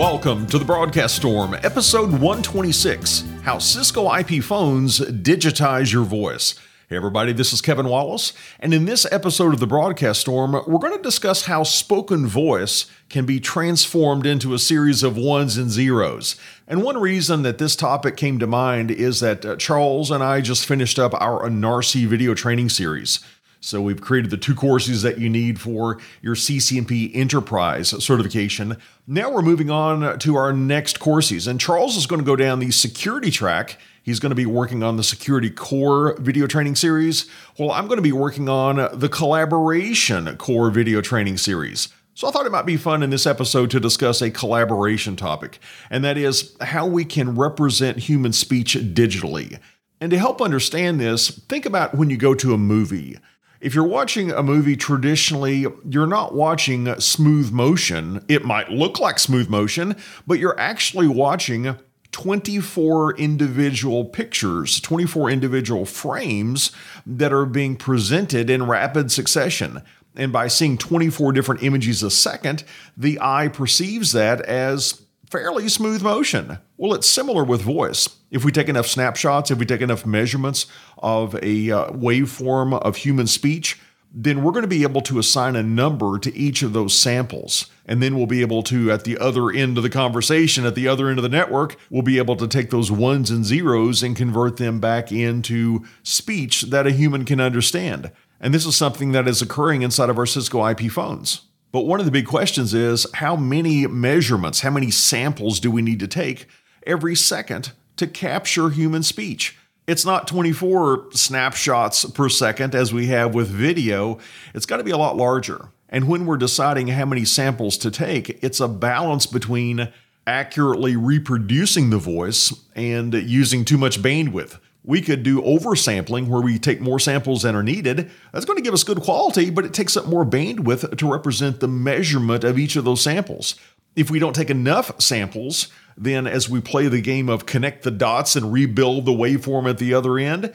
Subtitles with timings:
[0.00, 6.54] Welcome to the Broadcast Storm, episode 126 How Cisco IP Phones Digitize Your Voice.
[6.88, 10.78] Hey, everybody, this is Kevin Wallace, and in this episode of the Broadcast Storm, we're
[10.78, 15.70] going to discuss how spoken voice can be transformed into a series of ones and
[15.70, 16.34] zeros.
[16.66, 20.40] And one reason that this topic came to mind is that uh, Charles and I
[20.40, 23.20] just finished up our ENARSI video training series.
[23.62, 28.78] So we've created the two courses that you need for your CCNP Enterprise certification.
[29.06, 32.58] Now we're moving on to our next courses, and Charles is going to go down
[32.58, 33.76] the security track.
[34.02, 37.26] He's going to be working on the Security Core video training series.
[37.58, 41.90] Well, I'm going to be working on the Collaboration Core video training series.
[42.14, 45.58] So I thought it might be fun in this episode to discuss a collaboration topic,
[45.90, 49.58] and that is how we can represent human speech digitally.
[50.00, 53.18] And to help understand this, think about when you go to a movie.
[53.60, 58.24] If you're watching a movie traditionally, you're not watching smooth motion.
[58.26, 59.96] It might look like smooth motion,
[60.26, 61.76] but you're actually watching
[62.12, 66.72] 24 individual pictures, 24 individual frames
[67.04, 69.82] that are being presented in rapid succession.
[70.16, 72.64] And by seeing 24 different images a second,
[72.96, 76.58] the eye perceives that as fairly smooth motion.
[76.80, 78.08] Well, it's similar with voice.
[78.30, 80.64] If we take enough snapshots, if we take enough measurements
[80.96, 83.78] of a uh, waveform of human speech,
[84.10, 87.66] then we're going to be able to assign a number to each of those samples.
[87.84, 90.88] And then we'll be able to, at the other end of the conversation, at the
[90.88, 94.16] other end of the network, we'll be able to take those ones and zeros and
[94.16, 98.10] convert them back into speech that a human can understand.
[98.40, 101.42] And this is something that is occurring inside of our Cisco IP phones.
[101.72, 105.82] But one of the big questions is how many measurements, how many samples do we
[105.82, 106.48] need to take
[106.86, 109.56] every second to capture human speech?
[109.86, 114.18] It's not 24 snapshots per second as we have with video.
[114.54, 115.68] It's got to be a lot larger.
[115.88, 119.88] And when we're deciding how many samples to take, it's a balance between
[120.26, 124.60] accurately reproducing the voice and using too much bandwidth.
[124.84, 128.10] We could do oversampling where we take more samples than are needed.
[128.32, 131.60] That's going to give us good quality, but it takes up more bandwidth to represent
[131.60, 133.56] the measurement of each of those samples.
[133.96, 135.68] If we don't take enough samples,
[136.00, 139.76] then as we play the game of connect the dots and rebuild the waveform at
[139.76, 140.52] the other end,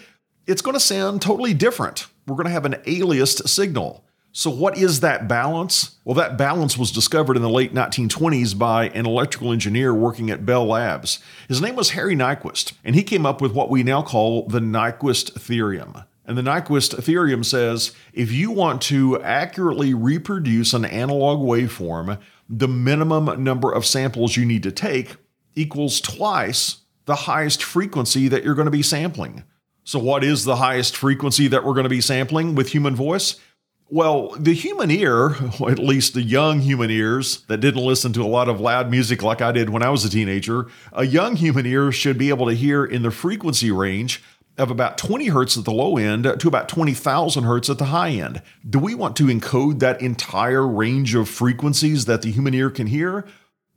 [0.48, 2.08] it's going to sound totally different.
[2.26, 4.04] We're going to have an aliased signal.
[4.32, 5.98] So, what is that balance?
[6.04, 10.46] Well, that balance was discovered in the late 1920s by an electrical engineer working at
[10.46, 11.20] Bell Labs.
[11.48, 14.60] His name was Harry Nyquist, and he came up with what we now call the
[14.60, 16.04] Nyquist theorem.
[16.26, 22.20] And the Nyquist theorem says if you want to accurately reproduce an analog waveform,
[22.50, 25.18] the minimum number of samples you need to take
[25.56, 29.44] equals twice the highest frequency that you're going to be sampling.
[29.84, 33.40] So, what is the highest frequency that we're going to be sampling with human voice?
[33.88, 35.30] Well, the human ear,
[35.68, 39.22] at least the young human ears that didn't listen to a lot of loud music
[39.22, 42.48] like I did when I was a teenager, a young human ear should be able
[42.48, 44.24] to hear in the frequency range
[44.58, 48.10] of about 20 hertz at the low end to about 20,000 hertz at the high
[48.10, 48.42] end.
[48.68, 52.88] Do we want to encode that entire range of frequencies that the human ear can
[52.88, 53.26] hear?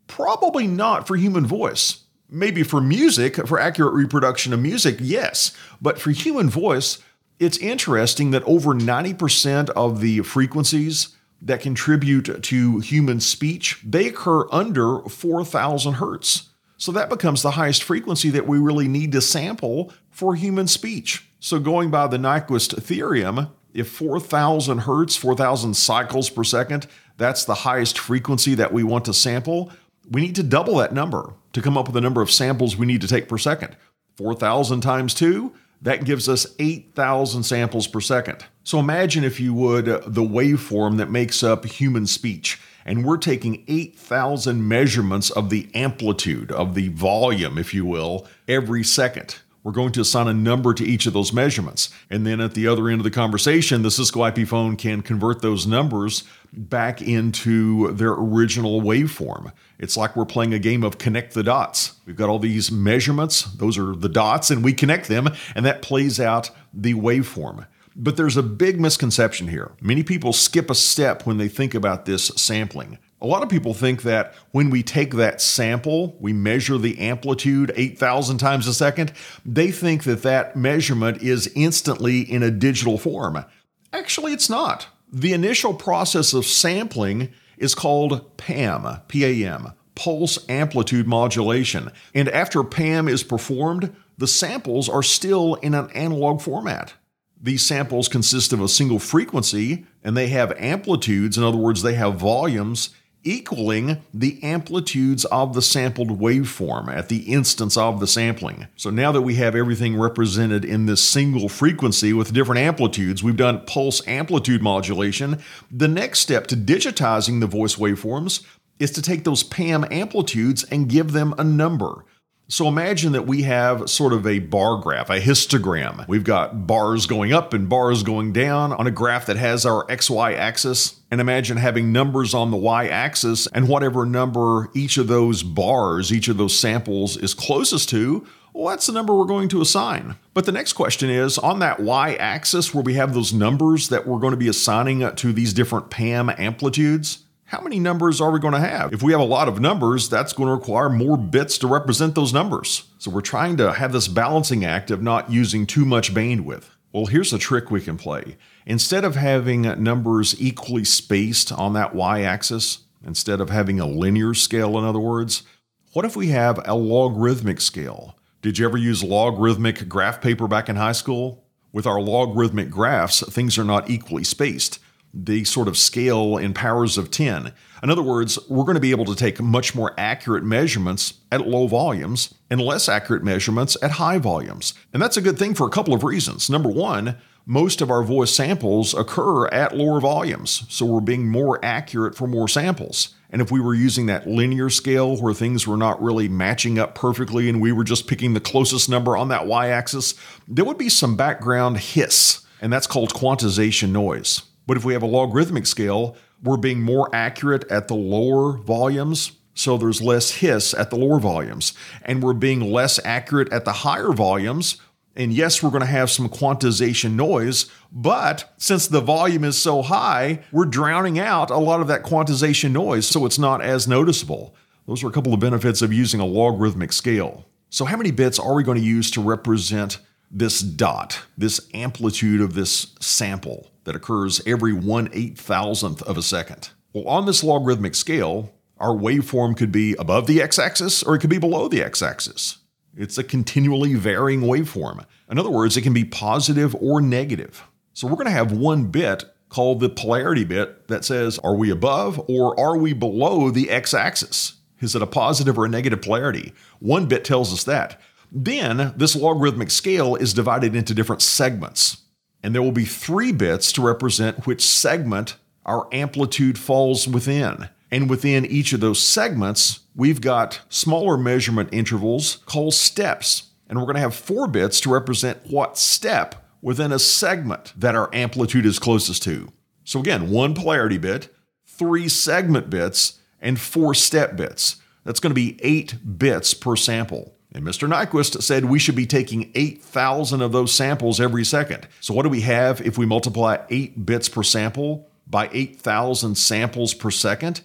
[0.09, 2.05] Probably not for human voice.
[2.29, 5.57] Maybe for music, for accurate reproduction of music, yes.
[5.81, 6.99] But for human voice,
[7.39, 14.49] it's interesting that over 90% of the frequencies that contribute to human speech, they occur
[14.51, 16.51] under 4,000 hertz.
[16.77, 21.29] So that becomes the highest frequency that we really need to sample for human speech.
[21.41, 26.87] So going by the Nyquist theorem, if 4,000 hertz, 4,000 cycles per second,
[27.17, 29.73] that's the highest frequency that we want to sample,
[30.11, 32.87] we need to double that number to come up with the number of samples we
[32.87, 33.77] need to take per second.
[34.17, 35.53] 4,000 times 2,
[35.83, 38.45] that gives us 8,000 samples per second.
[38.65, 42.61] So imagine, if you would, uh, the waveform that makes up human speech.
[42.85, 48.83] And we're taking 8,000 measurements of the amplitude, of the volume, if you will, every
[48.83, 49.37] second.
[49.69, 51.91] We're going to assign a number to each of those measurements.
[52.09, 55.43] And then at the other end of the conversation, the Cisco IP phone can convert
[55.43, 56.25] those numbers
[56.55, 59.53] back into their original waveform.
[59.79, 62.01] It's like we're playing a game of connect the dots.
[62.07, 65.83] We've got all these measurements, those are the dots, and we connect them, and that
[65.83, 67.67] plays out the waveform.
[67.95, 69.73] But there's a big misconception here.
[69.83, 72.97] Many people skip a step when they think about this sampling.
[73.21, 77.73] A lot of people think that when we take that sample, we measure the amplitude
[77.75, 79.13] 8,000 times a second,
[79.45, 83.45] they think that that measurement is instantly in a digital form.
[83.93, 84.87] Actually, it's not.
[85.13, 91.91] The initial process of sampling is called PAM, PAM, pulse amplitude modulation.
[92.15, 96.95] And after PAM is performed, the samples are still in an analog format.
[97.41, 101.95] These samples consist of a single frequency and they have amplitudes, in other words, they
[101.95, 102.91] have volumes
[103.29, 108.67] equaling the amplitudes of the sampled waveform at the instance of the sampling.
[108.75, 113.37] So now that we have everything represented in this single frequency with different amplitudes, we've
[113.37, 115.43] done pulse amplitude modulation.
[115.71, 118.45] The next step to digitizing the voice waveforms
[118.79, 122.05] is to take those PAM amplitudes and give them a number.
[122.51, 126.09] So imagine that we have sort of a bar graph, a histogram.
[126.09, 129.85] We've got bars going up and bars going down on a graph that has our
[129.87, 130.98] XY axis.
[131.11, 136.13] And imagine having numbers on the Y axis and whatever number each of those bars,
[136.13, 140.17] each of those samples is closest to, well, that's the number we're going to assign.
[140.35, 144.07] But the next question is on that y axis where we have those numbers that
[144.07, 148.41] we're going to be assigning to these different PAM amplitudes, how many numbers are we
[148.41, 148.93] going to have?
[148.93, 152.15] If we have a lot of numbers, that's going to require more bits to represent
[152.15, 152.85] those numbers.
[152.99, 156.65] So we're trying to have this balancing act of not using too much bandwidth.
[156.99, 158.37] Well, here's a trick we can play.
[158.67, 164.35] Instead of having numbers equally spaced on that y axis, instead of having a linear
[164.35, 165.45] scale, in other words,
[165.93, 168.19] what if we have a logarithmic scale?
[168.43, 171.45] Did you ever use logarithmic graph paper back in high school?
[171.73, 174.81] With our logarithmic graphs, things are not equally spaced
[175.15, 177.53] they sort of scale in powers of 10.
[177.83, 181.47] In other words, we're going to be able to take much more accurate measurements at
[181.47, 184.75] low volumes and less accurate measurements at high volumes.
[184.93, 186.51] And that's a good thing for a couple of reasons.
[186.51, 187.17] Number one,
[187.51, 192.27] most of our voice samples occur at lower volumes, so we're being more accurate for
[192.27, 193.15] more samples.
[193.31, 196.95] And if we were using that linear scale where things were not really matching up
[196.95, 200.15] perfectly and we were just picking the closest number on that y axis,
[200.47, 204.43] there would be some background hiss, and that's called quantization noise.
[204.69, 209.33] But if we have a logarithmic scale, we're being more accurate at the lower volumes,
[209.55, 211.73] so there's less hiss at the lower volumes.
[212.03, 214.77] And we're being less accurate at the higher volumes.
[215.17, 219.81] And yes, we're going to have some quantization noise, but since the volume is so
[219.81, 224.55] high, we're drowning out a lot of that quantization noise, so it's not as noticeable.
[224.87, 227.47] Those are a couple of benefits of using a logarithmic scale.
[227.71, 229.99] So, how many bits are we going to use to represent
[230.31, 236.23] this dot, this amplitude of this sample that occurs every one eight thousandth of a
[236.23, 236.71] second.
[236.93, 241.21] Well, on this logarithmic scale, our waveform could be above the x axis or it
[241.21, 242.59] could be below the x axis.
[242.97, 245.05] It's a continually varying waveform.
[245.31, 247.63] In other words, it can be positive or negative.
[247.93, 251.71] So we're going to have one bit called the polarity bit that says, are we
[251.71, 254.55] above or are we below the x axis?
[254.81, 256.53] Is it a positive or a negative polarity?
[256.79, 258.01] One bit tells us that.
[258.31, 262.03] Then this logarithmic scale is divided into different segments.
[262.43, 267.69] And there will be three bits to represent which segment our amplitude falls within.
[267.91, 273.51] And within each of those segments, we've got smaller measurement intervals called steps.
[273.69, 277.95] And we're going to have four bits to represent what step within a segment that
[277.95, 279.53] our amplitude is closest to.
[279.85, 281.35] So again, one polarity bit,
[281.67, 284.77] three segment bits, and four step bits.
[285.05, 287.38] That's going to be eight bits per sample.
[287.53, 287.89] And Mr.
[287.89, 291.89] Nyquist said we should be taking 8,000 of those samples every second.
[292.01, 296.95] So, what do we have if we multiply 8 bits per sample by 8,000 samples
[296.95, 297.63] per second?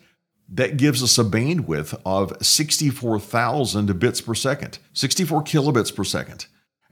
[0.49, 6.45] That gives us a bandwidth of 64,000 bits per second, 64 kilobits per second.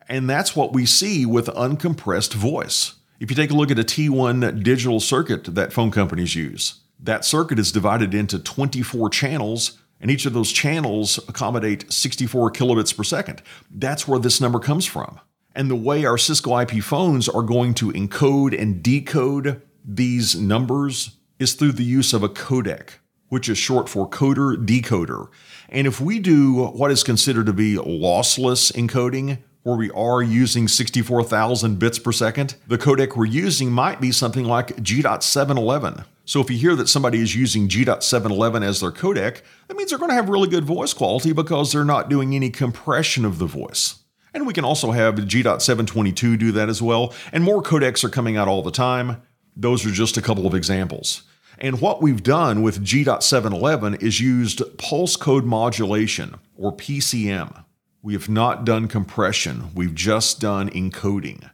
[0.09, 2.95] And that's what we see with uncompressed voice.
[3.19, 7.23] If you take a look at a T1 digital circuit that phone companies use, that
[7.23, 13.04] circuit is divided into 24 channels and each of those channels accommodate 64 kilobits per
[13.04, 13.42] second.
[13.69, 15.19] That's where this number comes from.
[15.56, 21.18] And the way our Cisco IP phones are going to encode and decode these numbers
[21.40, 22.90] is through the use of a codec,
[23.30, 25.28] which is short for coder decoder.
[25.69, 30.68] And if we do what is considered to be lossless encoding, where we are using
[30.68, 36.06] 64,000 bits per second, the codec we're using might be something like G.711.
[36.31, 40.00] So if you hear that somebody is using G.711 as their codec, that means they're
[40.00, 43.45] going to have really good voice quality because they're not doing any compression of the
[43.45, 43.95] voice.
[44.33, 48.38] And we can also have G.722 do that as well, and more codecs are coming
[48.38, 49.21] out all the time.
[49.57, 51.23] Those are just a couple of examples.
[51.59, 57.66] And what we've done with G.711 is used pulse code modulation, or PCM.
[58.02, 61.50] We have not done compression, we've just done encoding.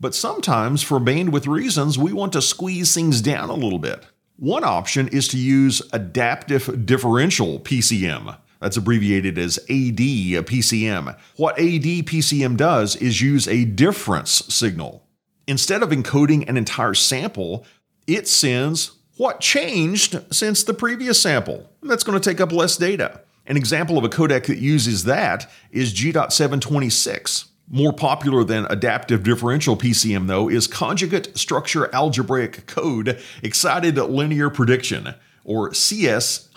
[0.00, 4.06] But sometimes, for bandwidth reasons, we want to squeeze things down a little bit.
[4.36, 8.36] One option is to use adaptive differential PCM.
[8.60, 11.16] That's abbreviated as AD PCM.
[11.36, 15.06] What AD PCM does is use a difference signal.
[15.46, 17.64] Instead of encoding an entire sample,
[18.08, 21.70] it sends what changed since the previous sample.
[21.82, 23.20] That's going to take up less data.
[23.46, 27.50] An example of a codec that uses that is G.726.
[27.68, 35.14] More popular than adaptive differential PCM, though, is conjugate structure algebraic code excited linear prediction,
[35.44, 36.48] or CS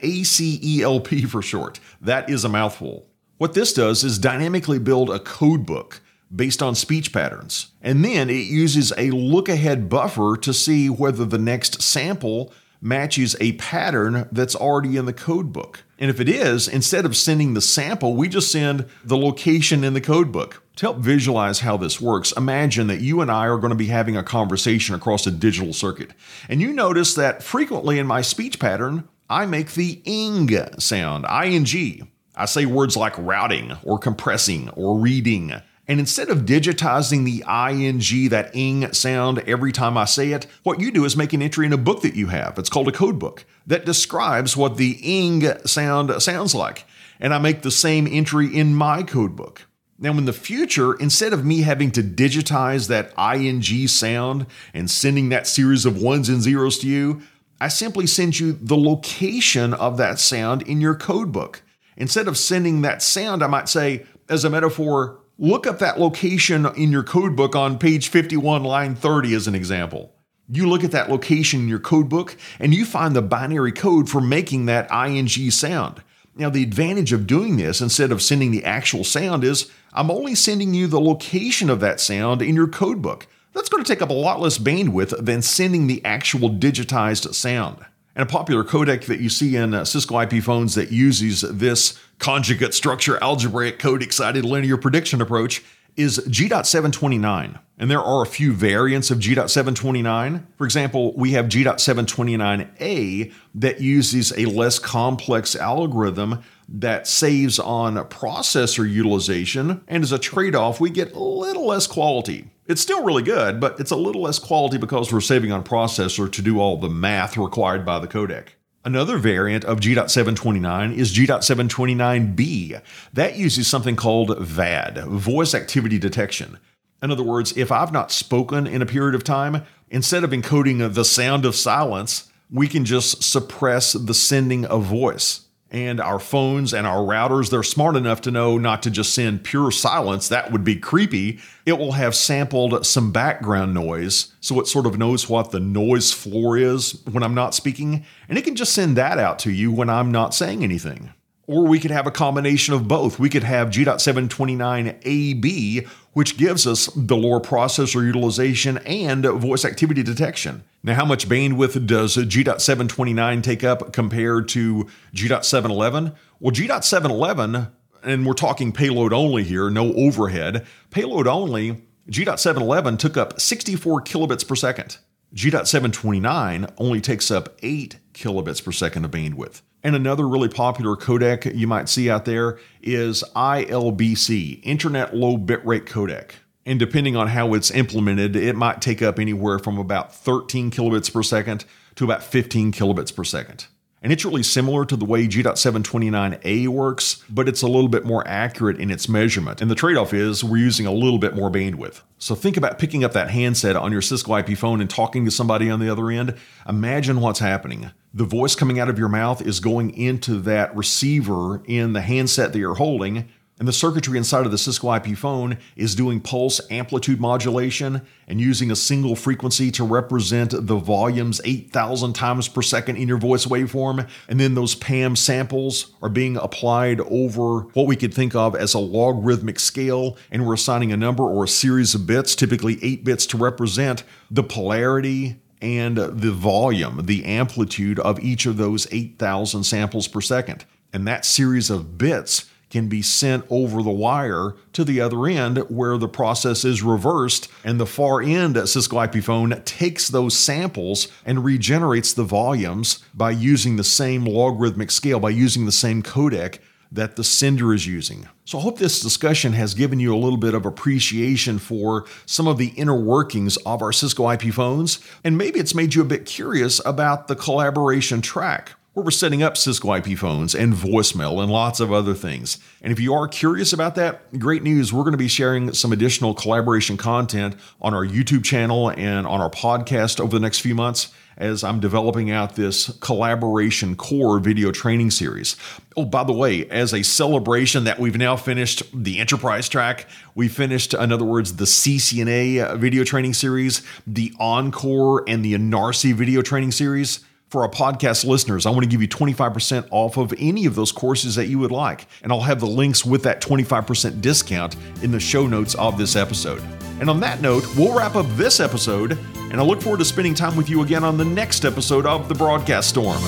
[0.00, 1.80] ACELP for short.
[2.00, 3.06] That is a mouthful.
[3.36, 6.00] What this does is dynamically build a code book
[6.34, 7.68] based on speech patterns.
[7.82, 13.36] And then it uses a look ahead buffer to see whether the next sample matches
[13.40, 15.83] a pattern that's already in the code book.
[15.98, 19.94] And if it is, instead of sending the sample, we just send the location in
[19.94, 20.62] the code book.
[20.76, 23.86] To help visualize how this works, imagine that you and I are going to be
[23.86, 26.10] having a conversation across a digital circuit.
[26.48, 32.08] And you notice that frequently in my speech pattern, I make the ing sound, ing.
[32.36, 35.52] I say words like routing or compressing or reading.
[35.86, 40.80] And instead of digitizing the ing, that ing sound every time I say it, what
[40.80, 42.58] you do is make an entry in a book that you have.
[42.58, 46.86] It's called a code book that describes what the ing sound sounds like.
[47.20, 49.66] And I make the same entry in my code book.
[49.98, 55.28] Now, in the future, instead of me having to digitize that ing sound and sending
[55.28, 57.22] that series of ones and zeros to you,
[57.60, 61.62] I simply send you the location of that sound in your code book.
[61.96, 66.64] Instead of sending that sound, I might say, as a metaphor, Look up that location
[66.76, 70.14] in your code book on page 51, line 30, as an example.
[70.48, 74.08] You look at that location in your code book and you find the binary code
[74.08, 76.04] for making that ing sound.
[76.36, 80.36] Now, the advantage of doing this instead of sending the actual sound is I'm only
[80.36, 83.26] sending you the location of that sound in your code book.
[83.54, 87.84] That's going to take up a lot less bandwidth than sending the actual digitized sound.
[88.16, 91.98] And a popular codec that you see in uh, Cisco IP phones that uses this
[92.18, 95.64] conjugate structure algebraic code excited linear prediction approach
[95.96, 97.58] is G.729.
[97.78, 100.44] And there are a few variants of G.729.
[100.56, 108.90] For example, we have G.729A that uses a less complex algorithm that saves on processor
[108.90, 109.82] utilization.
[109.88, 112.50] And as a trade off, we get a little less quality.
[112.66, 116.30] It's still really good, but it's a little less quality because we're saving on processor
[116.30, 118.48] to do all the math required by the codec.
[118.86, 122.82] Another variant of G.729 is G.729B.
[123.14, 126.58] That uses something called VAD, voice activity detection.
[127.02, 130.94] In other words, if I've not spoken in a period of time, instead of encoding
[130.94, 135.43] the sound of silence, we can just suppress the sending of voice
[135.74, 139.42] and our phones and our routers, they're smart enough to know not to just send
[139.42, 140.28] pure silence.
[140.28, 141.40] That would be creepy.
[141.66, 146.12] It will have sampled some background noise, so it sort of knows what the noise
[146.12, 149.72] floor is when I'm not speaking, and it can just send that out to you
[149.72, 151.12] when I'm not saying anything.
[151.48, 153.18] Or we could have a combination of both.
[153.18, 160.64] We could have G.729AB, which gives us the lower processor utilization and voice activity detection.
[160.82, 166.14] Now, how much bandwidth does G.729 take up compared to G.711?
[166.40, 167.70] Well, G.711,
[168.02, 174.46] and we're talking payload only here, no overhead, payload only, G.711 took up 64 kilobits
[174.46, 174.98] per second.
[175.32, 179.62] G.729 only takes up 8 kilobits per second of bandwidth.
[179.84, 185.84] And another really popular codec you might see out there is ILBC, Internet Low Bitrate
[185.84, 186.30] Codec.
[186.64, 191.12] And depending on how it's implemented, it might take up anywhere from about 13 kilobits
[191.12, 193.66] per second to about 15 kilobits per second.
[194.04, 198.22] And it's really similar to the way G.729A works, but it's a little bit more
[198.28, 199.62] accurate in its measurement.
[199.62, 202.02] And the trade off is we're using a little bit more bandwidth.
[202.18, 205.30] So think about picking up that handset on your Cisco IP phone and talking to
[205.30, 206.36] somebody on the other end.
[206.68, 207.92] Imagine what's happening.
[208.12, 212.52] The voice coming out of your mouth is going into that receiver in the handset
[212.52, 216.60] that you're holding and the circuitry inside of the Cisco IP phone is doing pulse
[216.72, 222.96] amplitude modulation and using a single frequency to represent the volumes 8,000 times per second
[222.96, 224.08] in your voice waveform.
[224.28, 228.74] And then those PAM samples are being applied over what we could think of as
[228.74, 230.18] a logarithmic scale.
[230.32, 234.02] And we're assigning a number or a series of bits, typically eight bits, to represent
[234.32, 240.64] the polarity and the volume, the amplitude of each of those 8,000 samples per second.
[240.92, 245.58] And that series of bits can be sent over the wire to the other end
[245.70, 251.06] where the process is reversed and the far end Cisco IP phone takes those samples
[251.24, 256.58] and regenerates the volumes by using the same logarithmic scale, by using the same codec
[256.90, 258.28] that the sender is using.
[258.44, 262.48] So I hope this discussion has given you a little bit of appreciation for some
[262.48, 266.04] of the inner workings of our Cisco IP phones, and maybe it's made you a
[266.04, 271.42] bit curious about the collaboration track where we're setting up Cisco IP phones and voicemail
[271.42, 272.58] and lots of other things.
[272.80, 274.92] And if you are curious about that, great news.
[274.92, 279.40] We're going to be sharing some additional collaboration content on our YouTube channel and on
[279.40, 284.70] our podcast over the next few months as I'm developing out this collaboration core video
[284.70, 285.56] training series.
[285.96, 290.46] Oh, by the way, as a celebration that we've now finished the enterprise track, we
[290.46, 296.42] finished, in other words, the CCNA video training series, the ENCOR and the ENARSI video
[296.42, 297.23] training series
[297.54, 300.90] For our podcast listeners, I want to give you 25% off of any of those
[300.90, 302.08] courses that you would like.
[302.24, 306.16] And I'll have the links with that 25% discount in the show notes of this
[306.16, 306.60] episode.
[306.98, 309.16] And on that note, we'll wrap up this episode,
[309.52, 312.28] and I look forward to spending time with you again on the next episode of
[312.28, 313.22] The Broadcast Storm.